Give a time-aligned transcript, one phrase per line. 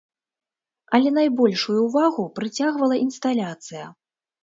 [0.99, 3.85] Але найбольшую ўвагу прыцягвала інсталяцыя.